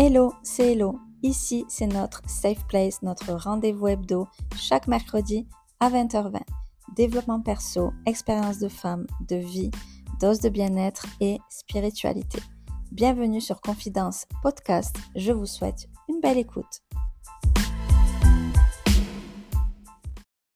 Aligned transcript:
Hello, 0.00 0.32
c'est 0.44 0.74
Hello. 0.74 1.00
Ici, 1.24 1.64
c'est 1.68 1.88
notre 1.88 2.22
Safe 2.30 2.64
Place, 2.68 3.02
notre 3.02 3.32
rendez-vous 3.32 3.88
hebdo, 3.88 4.28
chaque 4.56 4.86
mercredi 4.86 5.48
à 5.80 5.90
20h20. 5.90 6.40
Développement 6.94 7.40
perso, 7.40 7.92
expérience 8.06 8.60
de 8.60 8.68
femme, 8.68 9.08
de 9.28 9.34
vie, 9.34 9.72
dose 10.20 10.38
de 10.38 10.50
bien-être 10.50 11.04
et 11.20 11.38
spiritualité. 11.50 12.38
Bienvenue 12.92 13.40
sur 13.40 13.60
Confidence 13.60 14.26
Podcast. 14.40 14.96
Je 15.16 15.32
vous 15.32 15.46
souhaite 15.46 15.88
une 16.08 16.20
belle 16.20 16.38
écoute. 16.38 16.84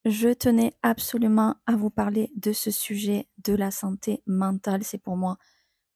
Je 0.05 0.33
tenais 0.33 0.73
absolument 0.85 1.57
à 1.67 1.75
vous 1.75 1.91
parler 1.91 2.31
de 2.37 2.53
ce 2.53 2.71
sujet 2.71 3.27
de 3.39 3.57
la 3.57 3.73
santé 3.73 4.23
mentale. 4.25 4.85
C'est 4.85 5.03
pour 5.03 5.17
moi 5.17 5.37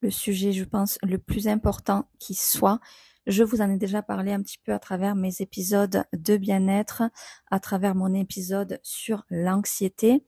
le 0.00 0.10
sujet, 0.10 0.50
je 0.50 0.64
pense, 0.64 0.98
le 1.04 1.18
plus 1.18 1.46
important 1.46 2.08
qui 2.18 2.34
soit. 2.34 2.80
Je 3.26 3.42
vous 3.42 3.60
en 3.60 3.68
ai 3.70 3.76
déjà 3.76 4.02
parlé 4.02 4.32
un 4.32 4.40
petit 4.40 4.58
peu 4.58 4.72
à 4.72 4.78
travers 4.78 5.16
mes 5.16 5.40
épisodes 5.40 6.04
de 6.12 6.36
bien-être, 6.36 7.02
à 7.50 7.58
travers 7.58 7.96
mon 7.96 8.14
épisode 8.14 8.78
sur 8.84 9.24
l'anxiété 9.30 10.24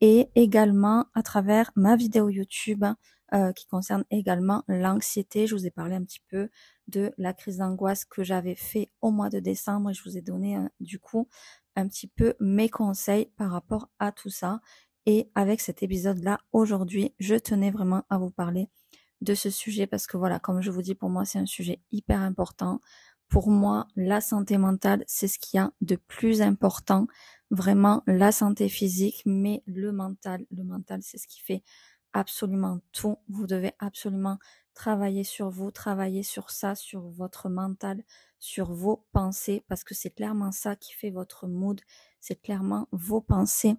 et 0.00 0.28
également 0.34 1.06
à 1.14 1.22
travers 1.22 1.70
ma 1.76 1.94
vidéo 1.94 2.28
YouTube 2.28 2.84
euh, 3.32 3.52
qui 3.52 3.68
concerne 3.68 4.04
également 4.10 4.64
l'anxiété. 4.66 5.46
Je 5.46 5.54
vous 5.54 5.66
ai 5.66 5.70
parlé 5.70 5.94
un 5.94 6.02
petit 6.02 6.22
peu 6.28 6.48
de 6.88 7.12
la 7.16 7.32
crise 7.32 7.58
d'angoisse 7.58 8.04
que 8.04 8.24
j'avais 8.24 8.56
fait 8.56 8.90
au 9.02 9.12
mois 9.12 9.30
de 9.30 9.38
décembre 9.38 9.90
et 9.90 9.94
je 9.94 10.02
vous 10.02 10.18
ai 10.18 10.22
donné 10.22 10.56
euh, 10.56 10.66
du 10.80 10.98
coup 10.98 11.28
un 11.76 11.86
petit 11.86 12.08
peu 12.08 12.34
mes 12.40 12.68
conseils 12.68 13.26
par 13.36 13.52
rapport 13.52 13.88
à 14.00 14.10
tout 14.10 14.30
ça. 14.30 14.60
Et 15.06 15.30
avec 15.36 15.60
cet 15.60 15.84
épisode-là, 15.84 16.40
aujourd'hui, 16.52 17.14
je 17.20 17.36
tenais 17.36 17.70
vraiment 17.70 18.02
à 18.10 18.18
vous 18.18 18.30
parler 18.30 18.68
de 19.22 19.34
ce 19.34 19.50
sujet 19.50 19.86
parce 19.86 20.06
que 20.06 20.16
voilà, 20.16 20.38
comme 20.38 20.60
je 20.60 20.70
vous 20.70 20.82
dis, 20.82 20.94
pour 20.94 21.10
moi, 21.10 21.24
c'est 21.24 21.38
un 21.38 21.46
sujet 21.46 21.80
hyper 21.90 22.20
important. 22.20 22.80
Pour 23.28 23.50
moi, 23.50 23.88
la 23.96 24.20
santé 24.20 24.58
mentale, 24.58 25.04
c'est 25.06 25.28
ce 25.28 25.38
qu'il 25.38 25.58
y 25.58 25.60
a 25.60 25.72
de 25.80 25.96
plus 25.96 26.42
important. 26.42 27.06
Vraiment, 27.50 28.02
la 28.06 28.32
santé 28.32 28.68
physique, 28.68 29.22
mais 29.24 29.62
le 29.66 29.92
mental, 29.92 30.44
le 30.50 30.64
mental, 30.64 31.00
c'est 31.02 31.18
ce 31.18 31.26
qui 31.26 31.40
fait 31.40 31.62
absolument 32.12 32.80
tout. 32.92 33.16
Vous 33.28 33.46
devez 33.46 33.72
absolument 33.78 34.38
travailler 34.74 35.24
sur 35.24 35.50
vous, 35.50 35.70
travailler 35.70 36.22
sur 36.22 36.50
ça, 36.50 36.74
sur 36.74 37.08
votre 37.08 37.48
mental, 37.48 38.02
sur 38.38 38.72
vos 38.72 39.06
pensées, 39.12 39.64
parce 39.68 39.84
que 39.84 39.94
c'est 39.94 40.10
clairement 40.10 40.52
ça 40.52 40.76
qui 40.76 40.92
fait 40.92 41.10
votre 41.10 41.46
mood, 41.46 41.80
c'est 42.20 42.40
clairement 42.40 42.88
vos 42.92 43.20
pensées 43.20 43.76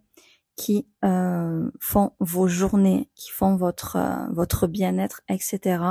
qui 0.55 0.87
euh, 1.03 1.71
font 1.79 2.11
vos 2.19 2.47
journées, 2.47 3.09
qui 3.15 3.31
font 3.31 3.55
votre 3.55 3.95
euh, 3.95 4.27
votre 4.31 4.67
bien-être, 4.67 5.21
etc. 5.27 5.83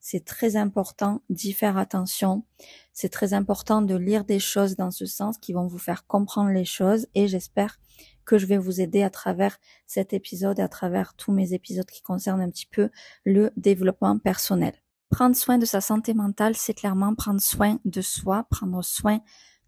C'est 0.00 0.24
très 0.24 0.56
important 0.56 1.22
d'y 1.30 1.52
faire 1.52 1.78
attention. 1.78 2.44
C'est 2.92 3.10
très 3.10 3.32
important 3.32 3.82
de 3.82 3.94
lire 3.94 4.24
des 4.24 4.40
choses 4.40 4.76
dans 4.76 4.90
ce 4.90 5.06
sens 5.06 5.38
qui 5.38 5.52
vont 5.52 5.66
vous 5.66 5.78
faire 5.78 6.06
comprendre 6.06 6.50
les 6.50 6.64
choses. 6.64 7.06
Et 7.14 7.28
j'espère 7.28 7.78
que 8.24 8.38
je 8.38 8.46
vais 8.46 8.58
vous 8.58 8.80
aider 8.80 9.02
à 9.02 9.10
travers 9.10 9.58
cet 9.86 10.12
épisode 10.12 10.58
et 10.58 10.62
à 10.62 10.68
travers 10.68 11.14
tous 11.14 11.32
mes 11.32 11.54
épisodes 11.54 11.86
qui 11.86 12.02
concernent 12.02 12.40
un 12.40 12.50
petit 12.50 12.66
peu 12.70 12.90
le 13.24 13.50
développement 13.56 14.18
personnel. 14.18 14.74
Prendre 15.10 15.36
soin 15.36 15.58
de 15.58 15.64
sa 15.64 15.80
santé 15.80 16.12
mentale, 16.12 16.54
c'est 16.54 16.74
clairement 16.74 17.14
prendre 17.14 17.40
soin 17.40 17.78
de 17.84 18.02
soi, 18.02 18.46
prendre 18.50 18.82
soin 18.82 19.20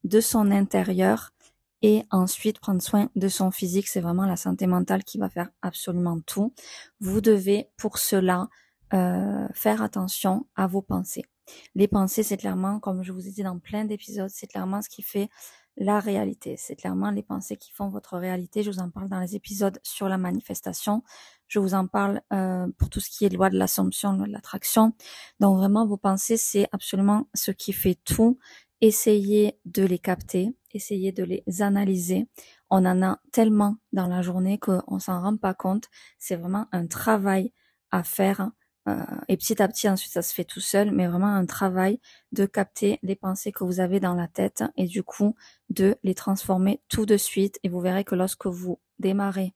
de 0.04 0.20
son 0.20 0.50
intérieur 0.50 1.32
et 1.82 2.04
ensuite 2.10 2.58
prendre 2.60 2.82
soin 2.82 3.08
de 3.16 3.28
son 3.28 3.50
physique. 3.50 3.88
C'est 3.88 4.00
vraiment 4.00 4.26
la 4.26 4.36
santé 4.36 4.66
mentale 4.66 5.04
qui 5.04 5.18
va 5.18 5.28
faire 5.28 5.50
absolument 5.62 6.20
tout. 6.20 6.52
Vous 7.00 7.20
devez 7.20 7.68
pour 7.76 7.98
cela 7.98 8.48
euh, 8.92 9.46
faire 9.54 9.82
attention 9.82 10.46
à 10.56 10.66
vos 10.66 10.82
pensées. 10.82 11.24
Les 11.74 11.88
pensées, 11.88 12.22
c'est 12.22 12.36
clairement, 12.36 12.80
comme 12.80 13.02
je 13.02 13.12
vous 13.12 13.26
ai 13.26 13.30
dit 13.30 13.42
dans 13.42 13.58
plein 13.58 13.84
d'épisodes, 13.84 14.30
c'est 14.30 14.46
clairement 14.46 14.82
ce 14.82 14.88
qui 14.88 15.02
fait 15.02 15.28
la 15.76 16.00
réalité. 16.00 16.56
C'est 16.58 16.76
clairement 16.76 17.10
les 17.10 17.22
pensées 17.22 17.56
qui 17.56 17.70
font 17.72 17.88
votre 17.88 18.18
réalité. 18.18 18.62
Je 18.62 18.70
vous 18.70 18.80
en 18.80 18.90
parle 18.90 19.08
dans 19.08 19.20
les 19.20 19.34
épisodes 19.36 19.78
sur 19.82 20.08
la 20.08 20.18
manifestation. 20.18 21.02
Je 21.48 21.58
vous 21.58 21.74
en 21.74 21.86
parle 21.86 22.20
euh, 22.32 22.66
pour 22.78 22.90
tout 22.90 23.00
ce 23.00 23.10
qui 23.10 23.24
est 23.24 23.28
loi 23.30 23.50
de 23.50 23.56
l'assomption, 23.56 24.12
loi 24.12 24.26
de 24.26 24.32
l'attraction. 24.32 24.92
Donc 25.40 25.56
vraiment, 25.56 25.86
vos 25.86 25.96
pensées, 25.96 26.36
c'est 26.36 26.68
absolument 26.72 27.28
ce 27.34 27.50
qui 27.50 27.72
fait 27.72 27.98
tout. 28.04 28.38
Essayez 28.80 29.58
de 29.66 29.84
les 29.84 29.98
capter, 29.98 30.54
essayez 30.72 31.12
de 31.12 31.22
les 31.22 31.44
analyser. 31.60 32.28
On 32.70 32.86
en 32.86 33.02
a 33.02 33.20
tellement 33.32 33.76
dans 33.92 34.06
la 34.06 34.22
journée 34.22 34.58
qu'on 34.58 34.98
s'en 34.98 35.20
rend 35.20 35.36
pas 35.36 35.54
compte. 35.54 35.88
C'est 36.18 36.36
vraiment 36.36 36.66
un 36.72 36.86
travail 36.86 37.52
à 37.90 38.02
faire. 38.02 38.50
Euh, 38.88 39.04
et 39.28 39.36
petit 39.36 39.60
à 39.60 39.68
petit, 39.68 39.88
ensuite, 39.88 40.12
ça 40.12 40.22
se 40.22 40.32
fait 40.32 40.44
tout 40.44 40.60
seul, 40.60 40.90
mais 40.92 41.06
vraiment 41.06 41.26
un 41.34 41.44
travail 41.44 42.00
de 42.32 42.46
capter 42.46 42.98
les 43.02 43.16
pensées 43.16 43.52
que 43.52 43.64
vous 43.64 43.80
avez 43.80 44.00
dans 44.00 44.14
la 44.14 44.28
tête 44.28 44.64
et 44.76 44.86
du 44.86 45.02
coup 45.02 45.34
de 45.68 45.96
les 46.02 46.14
transformer 46.14 46.80
tout 46.88 47.04
de 47.04 47.18
suite. 47.18 47.58
Et 47.62 47.68
vous 47.68 47.80
verrez 47.80 48.04
que 48.04 48.14
lorsque 48.14 48.46
vous 48.46 48.80
démarrez 48.98 49.54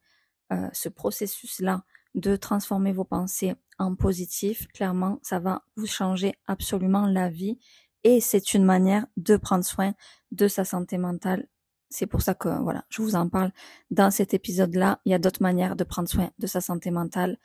euh, 0.52 0.68
ce 0.72 0.90
processus-là 0.90 1.84
de 2.14 2.36
transformer 2.36 2.92
vos 2.92 3.04
pensées 3.04 3.54
en 3.78 3.94
positif, 3.94 4.68
clairement, 4.68 5.18
ça 5.22 5.40
va 5.40 5.64
vous 5.76 5.86
changer 5.86 6.34
absolument 6.46 7.06
la 7.06 7.28
vie 7.28 7.58
et 8.04 8.20
c'est 8.20 8.54
une 8.54 8.64
manière 8.64 9.06
de 9.16 9.36
prendre 9.36 9.64
soin 9.64 9.94
de 10.30 10.46
sa 10.46 10.64
santé 10.64 10.98
mentale. 10.98 11.48
C'est 11.88 12.06
pour 12.06 12.22
ça 12.22 12.34
que 12.34 12.48
voilà, 12.62 12.84
je 12.88 13.02
vous 13.02 13.14
en 13.14 13.28
parle 13.28 13.50
dans 13.90 14.10
cet 14.10 14.34
épisode-là. 14.34 15.00
Il 15.04 15.12
y 15.12 15.14
a 15.14 15.18
d'autres 15.18 15.42
manières 15.42 15.76
de 15.76 15.84
prendre 15.84 16.08
soin 16.08 16.30
de 16.38 16.46
sa 16.46 16.60
santé 16.60 16.90
mentale. 16.90 17.38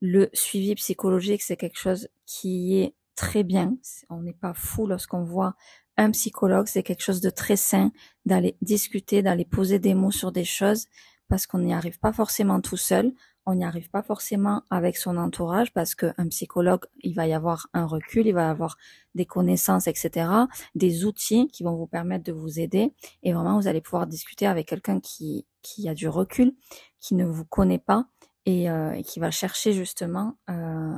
Le 0.00 0.30
suivi 0.32 0.74
psychologique, 0.76 1.42
c'est 1.42 1.56
quelque 1.56 1.78
chose 1.78 2.08
qui 2.24 2.78
est 2.78 2.94
très 3.16 3.42
bien. 3.42 3.76
On 4.08 4.22
n'est 4.22 4.32
pas 4.32 4.54
fou 4.54 4.86
lorsqu'on 4.86 5.24
voit 5.24 5.54
un 5.96 6.10
psychologue. 6.12 6.66
C'est 6.66 6.82
quelque 6.82 7.02
chose 7.02 7.20
de 7.20 7.30
très 7.30 7.56
sain 7.56 7.92
d'aller 8.24 8.56
discuter, 8.62 9.22
d'aller 9.22 9.44
poser 9.44 9.78
des 9.78 9.94
mots 9.94 10.10
sur 10.10 10.32
des 10.32 10.44
choses 10.44 10.86
parce 11.28 11.46
qu'on 11.46 11.58
n'y 11.58 11.74
arrive 11.74 11.98
pas 11.98 12.12
forcément 12.12 12.60
tout 12.60 12.76
seul 12.76 13.12
on 13.46 13.54
n'y 13.54 13.64
arrive 13.64 13.90
pas 13.90 14.02
forcément 14.02 14.62
avec 14.70 14.96
son 14.96 15.16
entourage 15.16 15.72
parce 15.72 15.94
qu'un 15.94 16.28
psychologue, 16.28 16.84
il 17.00 17.14
va 17.14 17.26
y 17.26 17.32
avoir 17.32 17.68
un 17.72 17.86
recul, 17.86 18.26
il 18.26 18.32
va 18.32 18.50
avoir 18.50 18.76
des 19.14 19.26
connaissances, 19.26 19.86
etc., 19.86 20.30
des 20.74 21.04
outils 21.04 21.48
qui 21.48 21.62
vont 21.62 21.74
vous 21.74 21.86
permettre 21.86 22.24
de 22.24 22.32
vous 22.32 22.60
aider. 22.60 22.92
Et 23.22 23.32
vraiment, 23.32 23.58
vous 23.58 23.66
allez 23.66 23.80
pouvoir 23.80 24.06
discuter 24.06 24.46
avec 24.46 24.68
quelqu'un 24.68 25.00
qui, 25.00 25.46
qui 25.62 25.88
a 25.88 25.94
du 25.94 26.08
recul, 26.08 26.54
qui 27.00 27.14
ne 27.14 27.24
vous 27.24 27.44
connaît 27.44 27.78
pas 27.78 28.06
et, 28.46 28.70
euh, 28.70 29.00
qui 29.02 29.20
va 29.20 29.30
chercher 29.30 29.72
justement 29.72 30.36
euh, 30.48 30.96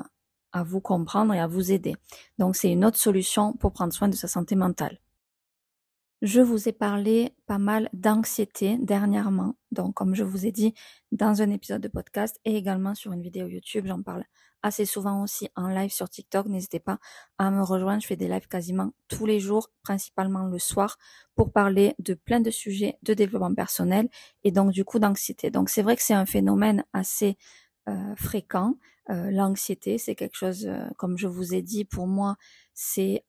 à 0.52 0.62
vous 0.62 0.80
comprendre 0.80 1.32
et 1.34 1.40
à 1.40 1.46
vous 1.46 1.72
aider. 1.72 1.96
Donc, 2.38 2.56
c'est 2.56 2.70
une 2.70 2.84
autre 2.84 2.98
solution 2.98 3.52
pour 3.54 3.72
prendre 3.72 3.92
soin 3.92 4.08
de 4.08 4.14
sa 4.14 4.28
santé 4.28 4.56
mentale. 4.56 4.98
Je 6.22 6.40
vous 6.40 6.68
ai 6.68 6.72
parlé 6.72 7.34
pas 7.46 7.58
mal 7.58 7.88
d'anxiété 7.92 8.78
dernièrement. 8.80 9.56
Donc, 9.72 9.94
comme 9.94 10.14
je 10.14 10.22
vous 10.22 10.46
ai 10.46 10.52
dit 10.52 10.72
dans 11.10 11.42
un 11.42 11.50
épisode 11.50 11.82
de 11.82 11.88
podcast 11.88 12.38
et 12.44 12.56
également 12.56 12.94
sur 12.94 13.12
une 13.12 13.22
vidéo 13.22 13.48
YouTube, 13.48 13.86
j'en 13.88 14.02
parle 14.02 14.22
assez 14.62 14.84
souvent 14.84 15.24
aussi 15.24 15.48
en 15.56 15.66
live 15.66 15.90
sur 15.90 16.08
TikTok. 16.08 16.46
N'hésitez 16.46 16.78
pas 16.78 17.00
à 17.38 17.50
me 17.50 17.60
rejoindre. 17.60 18.02
Je 18.02 18.06
fais 18.06 18.14
des 18.14 18.28
lives 18.28 18.46
quasiment 18.46 18.92
tous 19.08 19.26
les 19.26 19.40
jours, 19.40 19.70
principalement 19.82 20.46
le 20.46 20.60
soir, 20.60 20.96
pour 21.34 21.50
parler 21.50 21.96
de 21.98 22.14
plein 22.14 22.38
de 22.38 22.52
sujets 22.52 22.98
de 23.02 23.14
développement 23.14 23.52
personnel 23.52 24.08
et 24.44 24.52
donc 24.52 24.70
du 24.70 24.84
coup 24.84 25.00
d'anxiété. 25.00 25.50
Donc, 25.50 25.70
c'est 25.70 25.82
vrai 25.82 25.96
que 25.96 26.02
c'est 26.02 26.14
un 26.14 26.26
phénomène 26.26 26.84
assez 26.92 27.36
euh, 27.88 28.14
fréquent. 28.14 28.76
Euh, 29.10 29.30
l'anxiété, 29.30 29.98
c'est 29.98 30.14
quelque 30.14 30.36
chose, 30.36 30.66
euh, 30.66 30.86
comme 30.96 31.18
je 31.18 31.26
vous 31.26 31.54
ai 31.54 31.62
dit, 31.62 31.84
pour 31.84 32.06
moi, 32.06 32.36
c'est 32.74 33.24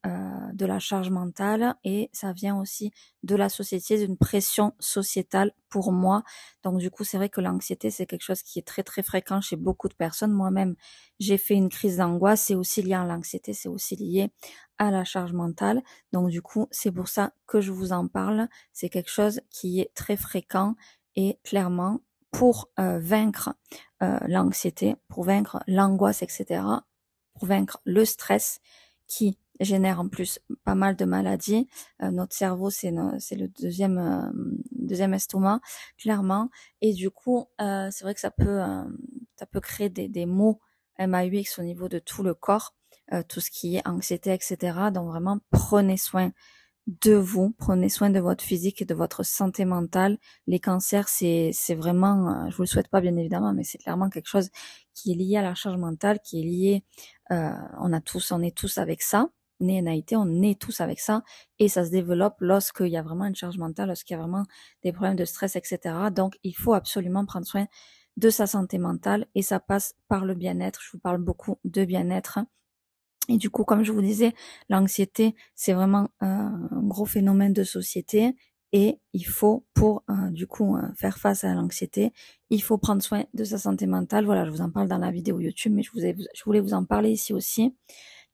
de 0.54 0.66
la 0.66 0.80
charge 0.80 1.10
mentale 1.10 1.76
et 1.84 2.10
ça 2.14 2.32
vient 2.32 2.58
aussi 2.58 2.92
de 3.24 3.36
la 3.36 3.50
société, 3.50 3.98
d'une 3.98 4.18
pression 4.18 4.74
sociétale 4.80 5.52
pour 5.70 5.92
moi. 5.92 6.24
Donc 6.64 6.78
du 6.80 6.90
coup, 6.90 7.04
c'est 7.04 7.18
vrai 7.18 7.28
que 7.30 7.42
l'anxiété, 7.42 7.90
c'est 7.90 8.06
quelque 8.06 8.24
chose 8.24 8.42
qui 8.42 8.60
est 8.60 8.68
très 8.68 8.84
très 8.84 9.04
fréquent 9.04 9.42
chez 9.42 9.58
beaucoup 9.58 9.90
de 9.90 9.96
personnes. 9.96 10.32
Moi-même, 10.32 10.76
j'ai 11.20 11.38
fait 11.38 11.56
une 11.56 11.70
crise 11.70 11.98
d'angoisse, 11.98 12.44
c'est 12.44 12.56
aussi 12.56 12.82
lié 12.84 12.94
à 12.94 13.06
l'anxiété, 13.06 13.54
c'est 13.54 13.68
aussi 13.70 13.96
lié 13.98 14.32
à 14.78 14.92
la 14.92 15.04
charge 15.04 15.34
mentale. 15.34 15.82
Donc 16.14 16.30
du 16.30 16.42
coup, 16.42 16.68
c'est 16.72 16.92
pour 16.92 17.10
ça 17.10 17.34
que 17.46 17.60
je 17.60 17.72
vous 17.72 17.92
en 17.92 18.08
parle. 18.08 18.48
C'est 18.72 18.90
quelque 18.90 19.12
chose 19.12 19.42
qui 19.50 19.82
est 19.82 19.94
très 19.94 20.16
fréquent 20.16 20.76
et 21.16 21.40
clairement, 21.44 22.00
pour 22.34 22.72
euh, 22.80 23.00
vaincre 23.00 23.54
euh, 24.02 24.18
l'anxiété, 24.28 24.96
pour 25.08 25.24
vaincre 25.24 25.64
l'angoisse, 25.68 26.24
etc., 26.24 26.62
pour 27.36 27.48
vaincre 27.48 27.80
le 27.86 28.04
stress 28.04 28.60
qui 29.08 29.38
génère 29.60 30.00
en 30.00 30.10
plus 30.10 30.40
pas 30.66 30.76
mal 30.76 30.96
de 30.96 31.06
maladies. 31.06 31.68
Euh, 32.02 32.10
notre 32.10 32.36
cerveau, 32.36 32.72
c'est 32.72 32.92
le 32.92 33.48
deuxième 33.48 34.34
deuxième 34.72 35.14
estomac, 35.14 35.62
clairement. 35.98 36.50
Et 36.82 36.94
du 36.94 37.10
coup, 37.12 37.46
c'est 37.60 38.02
vrai 38.02 38.14
que 38.14 38.20
ça 38.20 38.32
peut 38.32 38.62
ça 39.38 39.46
peut 39.46 39.62
créer 39.62 39.90
des, 39.90 40.10
des 40.10 40.26
maux 40.26 40.60
MAUX 41.00 41.60
au 41.60 41.64
niveau 41.64 41.88
de 41.88 42.00
tout 42.00 42.24
le 42.24 42.34
corps, 42.34 42.76
tout 43.30 43.40
ce 43.40 43.52
qui 43.52 43.78
est 43.78 43.88
anxiété, 43.88 44.34
etc. 44.34 44.58
Donc 44.92 45.08
vraiment, 45.08 45.40
prenez 45.52 45.98
soin 45.98 46.32
de 46.88 47.14
vous, 47.14 47.52
prenez 47.58 47.88
soin 47.90 48.10
de 48.10 48.20
votre 48.20 48.44
physique 48.44 48.82
et 48.82 48.86
de 48.86 48.94
votre 48.94 49.24
santé 49.24 49.64
mentale. 49.66 50.18
Les 50.48 50.60
cancers, 50.60 51.08
c'est 51.08 51.52
c'est 51.54 51.76
vraiment, 51.76 52.46
euh, 52.46 52.50
je 52.50 52.56
vous 52.58 52.64
le 52.64 52.68
souhaite 52.68 52.90
pas 52.90 53.02
bien 53.02 53.16
évidemment, 53.18 53.54
mais 53.54 53.64
c'est 53.64 53.78
clairement 53.78 54.10
quelque 54.10 54.28
chose 54.28 54.50
qui 54.94 55.12
est 55.14 55.16
lié 55.16 55.38
à 55.38 55.42
la 55.42 55.56
charge 55.56 55.78
mentale, 55.78 56.20
qui 56.24 56.42
est 56.42 56.44
lié, 56.44 56.84
euh, 57.32 57.52
on 57.80 57.94
a 57.94 58.02
tous, 58.02 58.32
on 58.32 58.42
est 58.42 58.56
tous 58.56 58.78
avec 58.78 59.02
ça. 59.02 59.30
né 59.60 59.82
naïté, 59.82 60.16
on 60.18 60.42
est 60.42 60.60
tous 60.60 60.82
avec 60.82 61.00
ça 61.00 61.24
et 61.60 61.70
ça 61.70 61.86
se 61.86 61.92
développe 61.92 62.36
lorsqu'il 62.42 62.88
y 62.88 62.98
a 62.98 63.02
vraiment 63.04 63.26
une 63.26 63.36
charge 63.36 63.58
mentale, 63.58 63.88
lorsqu'il 63.88 64.16
y 64.16 64.20
a 64.20 64.22
vraiment 64.22 64.46
des 64.84 64.92
problèmes 64.92 65.16
de 65.16 65.26
stress, 65.26 65.56
etc. 65.56 66.12
Donc, 66.12 66.38
il 66.44 66.54
faut 66.56 66.74
absolument 66.74 67.26
prendre 67.26 67.46
soin 67.48 67.68
de 68.18 68.30
sa 68.30 68.46
santé 68.48 68.78
mentale 68.78 69.26
et 69.36 69.42
ça 69.42 69.60
passe 69.60 69.96
par 70.10 70.26
le 70.26 70.36
bien-être. 70.36 70.82
Je 70.84 70.92
vous 70.92 71.00
parle 71.00 71.20
beaucoup 71.20 71.60
de 71.64 71.86
bien-être. 71.86 72.40
Et 73.30 73.38
du 73.38 73.50
coup, 73.50 73.64
comme 73.64 73.84
je 73.84 73.92
vous 73.92 74.02
disais, 74.02 74.34
l'anxiété, 74.70 75.36
c'est 75.56 75.74
vraiment 75.74 76.10
un 76.20 76.70
gros 76.84 77.06
phénomène 77.06 77.54
de 77.54 77.64
société 77.64 78.36
et 78.74 79.00
il 79.14 79.28
faut, 79.28 79.66
pour 79.76 80.04
euh, 80.10 80.32
du 80.32 80.48
coup 80.48 80.76
euh, 80.76 80.82
faire 80.96 81.20
face 81.20 81.44
à 81.44 81.54
l'anxiété, 81.54 82.12
il 82.50 82.62
faut 82.62 82.80
prendre 82.80 83.04
soin 83.04 83.24
de 83.36 83.44
sa 83.44 83.60
santé 83.60 83.86
mentale. 83.86 84.26
Voilà, 84.26 84.46
je 84.46 84.50
vous 84.50 84.62
en 84.62 84.72
parle 84.72 84.88
dans 84.88 84.98
la 84.98 85.12
vidéo 85.12 85.40
YouTube, 85.40 85.74
mais 85.74 85.84
je, 85.84 85.92
vous 85.92 86.00
je 86.00 86.44
voulais 86.44 86.60
vous 86.60 86.74
en 86.74 86.84
parler 86.84 87.12
ici 87.12 87.34
aussi. 87.34 87.76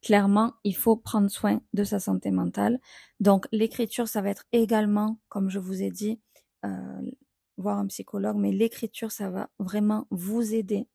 Clairement, 0.01 0.53
il 0.63 0.77
faut 0.77 0.95
prendre 0.95 1.29
soin 1.29 1.61
de 1.73 1.83
sa 1.83 1.99
santé 1.99 2.31
mentale. 2.31 2.79
Donc, 3.19 3.47
l'écriture, 3.51 4.07
ça 4.07 4.21
va 4.21 4.29
être 4.29 4.45
également, 4.53 5.19
comme 5.27 5.49
je 5.49 5.59
vous 5.59 5.83
ai 5.83 5.91
dit, 5.91 6.21
euh, 6.65 7.01
voir 7.57 7.77
un 7.77 7.87
psychologue, 7.87 8.37
mais 8.37 8.53
l'écriture, 8.53 9.11
ça 9.11 9.29
va 9.29 9.49
vraiment 9.59 10.07
vous 10.09 10.53
aider. 10.53 10.87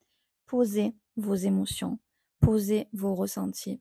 Poser 0.46 0.94
vos 1.16 1.34
émotions, 1.34 1.98
poser 2.44 2.88
vos 2.92 3.14
ressentis, 3.14 3.80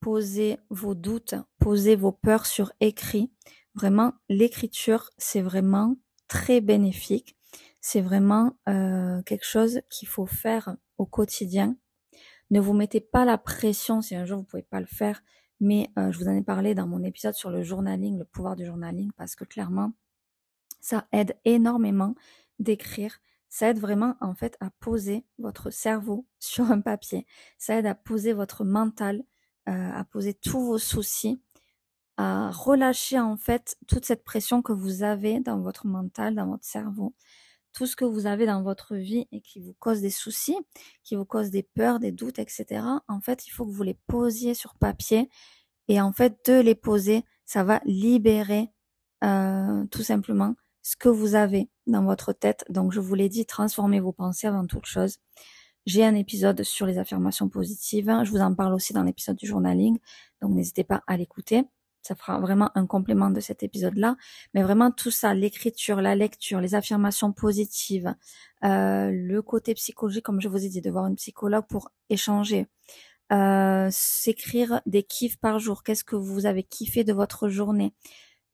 poser 0.00 0.58
vos 0.68 0.94
doutes, 0.94 1.34
poser 1.58 1.94
vos 1.94 2.12
peurs 2.12 2.46
sur 2.46 2.72
écrit. 2.80 3.32
Vraiment, 3.74 4.14
l'écriture, 4.28 5.10
c'est 5.16 5.40
vraiment 5.40 5.96
très 6.26 6.60
bénéfique. 6.60 7.36
C'est 7.80 8.00
vraiment 8.00 8.56
euh, 8.68 9.22
quelque 9.22 9.46
chose 9.46 9.80
qu'il 9.90 10.08
faut 10.08 10.26
faire 10.26 10.76
au 10.98 11.06
quotidien. 11.06 11.76
Ne 12.50 12.60
vous 12.60 12.72
mettez 12.72 13.00
pas 13.00 13.24
la 13.24 13.38
pression 13.38 14.00
si 14.00 14.16
un 14.16 14.24
jour 14.24 14.38
vous 14.38 14.44
pouvez 14.44 14.62
pas 14.62 14.80
le 14.80 14.86
faire, 14.86 15.22
mais 15.60 15.90
euh, 15.98 16.10
je 16.10 16.18
vous 16.18 16.28
en 16.28 16.36
ai 16.36 16.42
parlé 16.42 16.74
dans 16.74 16.86
mon 16.86 17.02
épisode 17.02 17.34
sur 17.34 17.50
le 17.50 17.62
journaling, 17.62 18.18
le 18.18 18.24
pouvoir 18.24 18.56
du 18.56 18.66
journaling, 18.66 19.10
parce 19.16 19.36
que 19.36 19.44
clairement, 19.44 19.92
ça 20.80 21.06
aide 21.12 21.36
énormément 21.44 22.14
d'écrire. 22.58 23.20
Ça 23.54 23.68
aide 23.68 23.78
vraiment 23.78 24.16
en 24.20 24.34
fait 24.34 24.56
à 24.58 24.70
poser 24.80 25.24
votre 25.38 25.70
cerveau 25.70 26.26
sur 26.40 26.72
un 26.72 26.80
papier. 26.80 27.24
Ça 27.56 27.76
aide 27.76 27.86
à 27.86 27.94
poser 27.94 28.32
votre 28.32 28.64
mental, 28.64 29.22
euh, 29.68 29.92
à 29.92 30.02
poser 30.02 30.34
tous 30.34 30.58
vos 30.58 30.78
soucis, 30.78 31.40
à 32.16 32.50
relâcher 32.50 33.20
en 33.20 33.36
fait 33.36 33.76
toute 33.86 34.06
cette 34.06 34.24
pression 34.24 34.60
que 34.60 34.72
vous 34.72 35.04
avez 35.04 35.38
dans 35.38 35.60
votre 35.60 35.86
mental, 35.86 36.34
dans 36.34 36.48
votre 36.48 36.64
cerveau, 36.64 37.14
tout 37.72 37.86
ce 37.86 37.94
que 37.94 38.04
vous 38.04 38.26
avez 38.26 38.44
dans 38.44 38.64
votre 38.64 38.96
vie 38.96 39.28
et 39.30 39.40
qui 39.40 39.60
vous 39.60 39.74
cause 39.78 40.00
des 40.00 40.10
soucis, 40.10 40.58
qui 41.04 41.14
vous 41.14 41.24
cause 41.24 41.52
des 41.52 41.62
peurs, 41.62 42.00
des 42.00 42.10
doutes, 42.10 42.40
etc. 42.40 42.84
En 43.06 43.20
fait, 43.20 43.46
il 43.46 43.50
faut 43.50 43.64
que 43.64 43.70
vous 43.70 43.84
les 43.84 43.98
posiez 44.08 44.54
sur 44.54 44.74
papier 44.74 45.30
et 45.86 46.00
en 46.00 46.12
fait 46.12 46.44
de 46.48 46.58
les 46.58 46.74
poser, 46.74 47.24
ça 47.44 47.62
va 47.62 47.80
libérer 47.84 48.72
euh, 49.22 49.86
tout 49.92 50.02
simplement 50.02 50.56
ce 50.84 50.96
que 50.96 51.08
vous 51.08 51.34
avez 51.34 51.70
dans 51.86 52.04
votre 52.04 52.32
tête. 52.32 52.64
Donc, 52.68 52.92
je 52.92 53.00
vous 53.00 53.14
l'ai 53.14 53.30
dit, 53.30 53.46
transformez 53.46 54.00
vos 54.00 54.12
pensées 54.12 54.46
avant 54.46 54.66
toute 54.66 54.84
chose. 54.84 55.16
J'ai 55.86 56.04
un 56.04 56.14
épisode 56.14 56.62
sur 56.62 56.86
les 56.86 56.98
affirmations 56.98 57.48
positives. 57.48 58.12
Je 58.22 58.30
vous 58.30 58.40
en 58.40 58.54
parle 58.54 58.74
aussi 58.74 58.92
dans 58.92 59.02
l'épisode 59.02 59.36
du 59.36 59.46
journaling. 59.46 59.98
Donc, 60.42 60.52
n'hésitez 60.52 60.84
pas 60.84 61.02
à 61.06 61.16
l'écouter. 61.16 61.64
Ça 62.02 62.14
fera 62.14 62.38
vraiment 62.38 62.70
un 62.74 62.86
complément 62.86 63.30
de 63.30 63.40
cet 63.40 63.62
épisode-là. 63.62 64.16
Mais 64.52 64.62
vraiment 64.62 64.90
tout 64.90 65.10
ça, 65.10 65.32
l'écriture, 65.32 66.02
la 66.02 66.14
lecture, 66.14 66.60
les 66.60 66.74
affirmations 66.74 67.32
positives, 67.32 68.14
euh, 68.62 69.10
le 69.10 69.40
côté 69.40 69.72
psychologique, 69.72 70.24
comme 70.24 70.42
je 70.42 70.48
vous 70.48 70.66
ai 70.66 70.68
dit, 70.68 70.82
de 70.82 70.90
voir 70.90 71.06
une 71.06 71.16
psychologue 71.16 71.66
pour 71.66 71.92
échanger, 72.10 72.66
euh, 73.32 73.88
s'écrire 73.90 74.82
des 74.84 75.02
kiffs 75.02 75.38
par 75.38 75.58
jour. 75.58 75.82
Qu'est-ce 75.82 76.04
que 76.04 76.16
vous 76.16 76.44
avez 76.44 76.62
kiffé 76.62 77.04
de 77.04 77.14
votre 77.14 77.48
journée? 77.48 77.94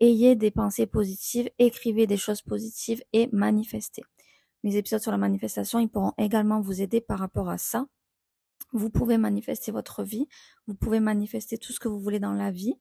Ayez 0.00 0.34
des 0.34 0.50
pensées 0.50 0.86
positives, 0.86 1.50
écrivez 1.58 2.06
des 2.06 2.16
choses 2.16 2.42
positives 2.42 3.02
et 3.12 3.28
manifestez. 3.32 4.02
Mes 4.62 4.76
épisodes 4.76 5.00
sur 5.00 5.12
la 5.12 5.18
manifestation, 5.18 5.78
ils 5.78 5.88
pourront 5.88 6.12
également 6.18 6.60
vous 6.60 6.82
aider 6.82 7.00
par 7.00 7.18
rapport 7.18 7.48
à 7.48 7.58
ça. 7.58 7.86
Vous 8.72 8.90
pouvez 8.90 9.18
manifester 9.18 9.72
votre 9.72 10.02
vie, 10.02 10.28
vous 10.66 10.74
pouvez 10.74 11.00
manifester 11.00 11.58
tout 11.58 11.72
ce 11.72 11.80
que 11.80 11.88
vous 11.88 12.00
voulez 12.00 12.20
dans 12.20 12.32
la 12.32 12.50
vie, 12.50 12.74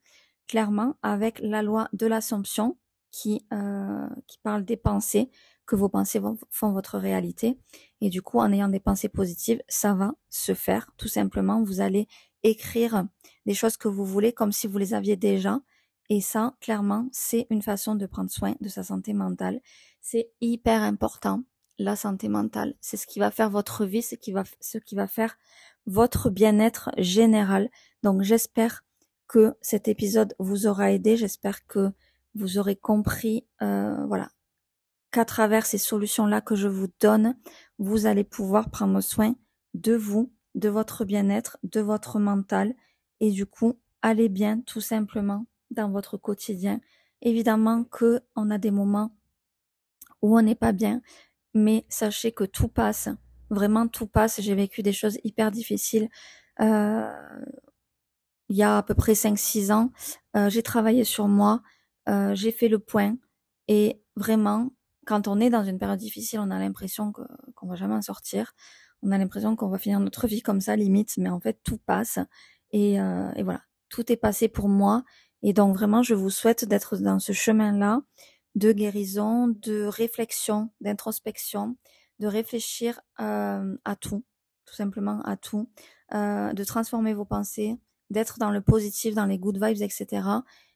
clairement 0.48 0.96
avec 1.02 1.40
la 1.40 1.64
loi 1.64 1.90
de 1.94 2.06
l'assomption 2.06 2.78
qui, 3.12 3.46
euh, 3.54 4.08
qui 4.28 4.38
parle 4.40 4.66
des 4.66 4.78
pensées, 4.78 5.32
que 5.66 5.76
vos 5.76 5.90
pensées 5.90 6.22
font 6.50 6.72
votre 6.72 6.98
réalité. 6.98 7.60
Et 8.02 8.10
du 8.10 8.22
coup, 8.22 8.40
en 8.40 8.52
ayant 8.52 8.70
des 8.70 8.80
pensées 8.80 9.10
positives, 9.10 9.62
ça 9.68 9.94
va 9.94 10.14
se 10.30 10.54
faire. 10.54 10.92
Tout 10.98 11.08
simplement, 11.08 11.64
vous 11.64 11.82
allez 11.82 12.08
écrire 12.44 13.06
des 13.46 13.54
choses 13.54 13.78
que 13.78 13.88
vous 13.88 14.06
voulez 14.06 14.34
comme 14.34 14.52
si 14.52 14.68
vous 14.68 14.78
les 14.78 14.94
aviez 14.94 15.16
déjà. 15.16 15.60
Et 16.10 16.22
ça, 16.22 16.56
clairement, 16.60 17.08
c'est 17.12 17.46
une 17.50 17.62
façon 17.62 17.96
de 17.96 18.06
prendre 18.08 18.32
soin 18.32 18.56
de 18.62 18.68
sa 18.68 18.84
santé 18.84 19.14
mentale. 19.14 19.62
C'est 20.02 20.32
hyper 20.42 20.82
important, 20.82 21.44
la 21.78 21.96
santé 21.96 22.30
mentale. 22.30 22.74
C'est 22.82 22.98
ce 22.98 23.06
qui 23.06 23.20
va 23.20 23.30
faire 23.30 23.50
votre 23.50 23.86
vie, 23.86 24.02
ce 24.02 24.16
qui 24.16 24.32
va, 24.32 24.44
ce 24.60 24.80
qui 24.80 24.96
va 24.96 25.08
faire 25.08 25.38
votre 25.86 26.30
bien-être 26.30 26.90
général. 26.98 27.70
Donc, 28.02 28.24
j'espère 28.24 28.84
que 29.28 29.56
cet 29.62 29.88
épisode 29.88 30.34
vous 30.40 30.66
aura 30.66 30.92
aidé. 30.92 31.16
J'espère 31.16 31.66
que 31.68 31.92
vous 32.34 32.58
aurez 32.58 32.76
compris, 32.76 33.46
euh, 33.62 34.06
voilà, 34.08 34.32
qu'à 35.12 35.26
travers 35.26 35.66
ces 35.66 35.78
solutions-là 35.78 36.42
que 36.42 36.56
je 36.56 36.68
vous 36.68 36.88
donne, 37.00 37.36
vous 37.78 38.08
allez 38.08 38.24
pouvoir 38.24 38.70
prendre 38.72 39.02
soin 39.02 39.36
de 39.76 39.94
vous, 39.94 40.32
de 40.56 40.70
votre 40.70 41.06
bien-être, 41.06 41.58
de 41.64 41.82
votre 41.82 42.20
mental, 42.20 42.74
et 43.20 43.32
du 43.32 43.46
coup, 43.46 43.80
allez 44.02 44.30
bien 44.30 44.62
tout 44.62 44.82
simplement 44.82 45.46
dans 45.72 45.90
votre 45.90 46.18
quotidien. 46.18 46.80
Évidemment 47.22 47.84
que 47.84 48.22
on 48.36 48.50
a 48.50 48.58
des 48.58 48.72
moments 48.72 49.12
où 50.22 50.38
on 50.38 50.42
n'est 50.42 50.56
pas 50.56 50.72
bien, 50.72 51.02
mais 51.54 51.86
sachez 51.90 52.32
que 52.32 52.44
tout 52.44 52.68
passe. 52.68 53.10
Vraiment, 53.50 53.88
tout 53.88 54.08
passe. 54.08 54.42
J'ai 54.42 54.56
vécu 54.56 54.84
des 54.84 54.94
choses 54.94 55.18
hyper 55.24 55.52
difficiles. 55.52 56.10
Euh, 56.62 57.12
il 58.50 58.56
y 58.56 58.64
a 58.64 58.78
à 58.78 58.84
peu 58.84 58.96
près 58.96 59.14
5-6 59.14 59.72
ans, 59.72 59.92
euh, 60.36 60.50
j'ai 60.50 60.64
travaillé 60.64 61.04
sur 61.04 61.28
moi, 61.28 61.62
euh, 62.10 62.34
j'ai 62.34 62.52
fait 62.52 62.68
le 62.68 62.80
point. 62.80 63.16
Et 63.68 64.02
vraiment, 64.16 64.72
quand 65.06 65.28
on 65.28 65.40
est 65.40 65.52
dans 65.52 65.64
une 65.64 65.78
période 65.78 66.00
difficile, 66.00 66.40
on 66.40 66.50
a 66.50 66.58
l'impression 66.58 67.14
qu'on 67.56 67.68
va 67.68 67.76
jamais 67.76 67.94
en 67.94 68.02
sortir. 68.02 68.54
On 69.04 69.12
a 69.12 69.18
l'impression 69.18 69.56
qu'on 69.56 69.70
va 69.70 69.78
finir 69.78 70.00
notre 70.00 70.28
vie 70.28 70.42
comme 70.42 70.62
ça, 70.62 70.76
limite. 70.76 71.16
Mais 71.18 71.30
en 71.30 71.40
fait, 71.40 71.60
tout 71.64 71.78
passe. 71.78 72.18
Et, 72.72 72.96
et 72.96 73.44
voilà, 73.44 73.62
tout 73.90 74.12
est 74.12 74.18
passé 74.18 74.48
pour 74.48 74.68
moi. 74.68 75.04
Et 75.44 75.54
donc 75.54 75.76
vraiment, 75.76 76.04
je 76.04 76.14
vous 76.14 76.30
souhaite 76.30 76.66
d'être 76.66 76.98
dans 76.98 77.20
ce 77.20 77.32
chemin-là 77.32 78.02
de 78.56 78.72
guérison, 78.72 79.48
de 79.48 79.84
réflexion, 79.86 80.70
d'introspection, 80.82 81.78
de 82.20 82.28
réfléchir 82.28 83.00
euh, 83.20 83.78
à 83.86 83.96
tout, 83.96 84.26
tout 84.66 84.76
simplement 84.76 85.22
à 85.22 85.38
tout, 85.38 85.70
euh, 86.14 86.52
de 86.54 86.64
transformer 86.64 87.14
vos 87.14 87.26
pensées, 87.26 87.78
d'être 88.10 88.40
dans 88.40 88.52
le 88.52 88.62
positif, 88.62 89.16
dans 89.16 89.26
les 89.26 89.38
good 89.38 89.64
vibes, 89.64 89.82
etc. 89.82 90.24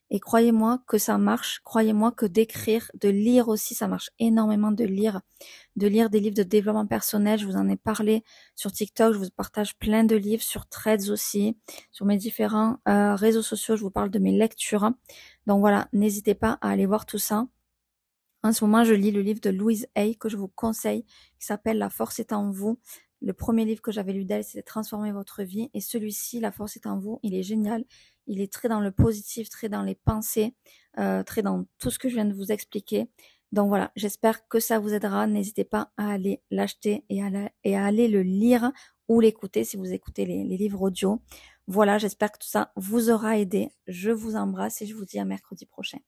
Et 0.10 0.20
croyez-moi 0.20 0.84
que 0.88 0.98
ça 0.98 1.18
marche. 1.18 1.62
Croyez-moi 1.64 2.12
que 2.12 2.26
d'écrire, 2.26 2.92
de 3.00 3.10
lire 3.10 3.48
aussi, 3.48 3.74
ça 3.74 3.88
marche 3.88 4.12
énormément 4.20 4.72
de 4.72 4.84
lire, 4.84 5.22
de 5.76 5.88
lire 5.88 6.10
des 6.10 6.20
livres 6.20 6.36
de 6.36 6.44
développement 6.44 6.86
personnel. 6.86 7.40
Je 7.40 7.46
vous 7.46 7.56
en 7.56 7.68
ai 7.68 7.78
parlé 7.78 8.24
sur 8.56 8.72
TikTok. 8.72 9.14
Je 9.14 9.18
vous 9.18 9.30
partage 9.36 9.76
plein 9.78 10.04
de 10.04 10.16
livres 10.16 10.44
sur 10.44 10.68
Threads 10.68 11.10
aussi, 11.10 11.58
sur 11.92 12.06
mes 12.06 12.18
différents 12.18 12.78
euh, 12.88 13.16
réseaux 13.16 13.42
sociaux. 13.42 13.76
Je 13.76 13.82
vous 13.82 13.92
parle 13.92 14.12
de 14.12 14.20
mes 14.20 14.32
lectures. 14.32 14.92
Donc 15.48 15.62
voilà, 15.62 15.88
n'hésitez 15.94 16.36
pas 16.36 16.60
à 16.62 16.70
aller 16.70 16.86
voir 16.86 17.06
tout 17.06 17.18
ça. 17.18 17.48
En 18.44 18.52
ce 18.52 18.66
moment, 18.66 18.84
je 18.84 18.94
lis 18.94 19.12
le 19.12 19.22
livre 19.22 19.40
de 19.40 19.50
Louise 19.50 19.88
Hay 19.96 20.16
que 20.16 20.28
je 20.28 20.36
vous 20.36 20.50
conseille, 20.50 21.06
qui 21.40 21.46
s'appelle 21.46 21.78
La 21.78 21.90
force 21.90 22.20
est 22.20 22.34
en 22.34 22.52
vous. 22.52 22.78
Le 23.24 23.32
premier 23.32 23.64
livre 23.64 23.82
que 23.82 23.94
j'avais 23.94 24.12
lu 24.12 24.26
d'elle, 24.26 24.44
c'était 24.44 24.64
Transformer 24.64 25.14
votre 25.14 25.44
vie. 25.44 25.70
Et 25.74 25.80
celui-ci, 25.80 26.42
La 26.42 26.52
force 26.52 26.76
est 26.76 26.86
en 26.86 27.00
vous, 27.00 27.20
il 27.24 27.34
est 27.34 27.44
génial. 27.44 27.86
Il 28.28 28.42
est 28.42 28.52
très 28.52 28.68
dans 28.68 28.82
le 28.82 28.92
positif, 28.92 29.50
très 29.50 29.70
dans 29.70 29.82
les 29.82 29.96
pensées, 29.96 30.54
euh, 31.00 31.24
très 31.24 31.42
dans 31.42 31.66
tout 31.80 31.90
ce 31.90 32.00
que 32.00 32.10
je 32.10 32.16
viens 32.16 32.26
de 32.26 32.34
vous 32.34 32.52
expliquer. 32.52 33.10
Donc 33.54 33.70
voilà, 33.70 33.92
j'espère 33.96 34.48
que 34.50 34.60
ça 34.60 34.78
vous 34.78 34.94
aidera. 34.94 35.26
N'hésitez 35.26 35.64
pas 35.64 35.92
à 35.96 36.10
aller 36.10 36.42
l'acheter 36.52 37.06
et, 37.10 37.22
à 37.24 37.86
aller 37.86 38.08
le 38.10 38.24
lire 38.24 38.72
ou 39.08 39.22
l'écouter 39.22 39.64
si 39.64 39.78
vous 39.78 39.94
écoutez 39.94 40.26
les, 40.26 40.44
les 40.44 40.58
livres 40.58 40.82
audio. 40.82 41.22
Voilà, 41.68 41.98
j'espère 41.98 42.32
que 42.32 42.40
tout 42.40 42.48
ça 42.48 42.74
vous 42.76 43.10
aura 43.10 43.38
aidé. 43.38 43.70
Je 43.88 44.12
vous 44.12 44.36
embrasse 44.36 44.82
et 44.82 44.86
je 44.86 44.96
vous 44.96 45.06
dis 45.06 45.20
à 45.20 45.24
mercredi 45.24 45.66
prochain. 45.66 46.00